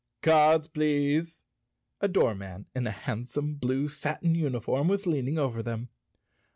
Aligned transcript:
"Cards, 0.23 0.67
please!" 0.67 1.43
A 1.99 2.07
doorman 2.07 2.65
in 2.73 2.87
a 2.87 2.91
handsome 2.91 3.53
blue 3.53 3.87
satin 3.87 4.33
uniform 4.33 4.87
was 4.87 5.05
leaning 5.05 5.37
over 5.37 5.61
them. 5.61 5.89